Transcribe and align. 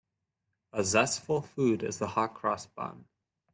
A 0.73 0.83
zestful 0.83 1.43
food 1.43 1.83
is 1.83 1.99
the 1.99 2.07
hot-cross 2.07 2.65
bun. 2.65 3.05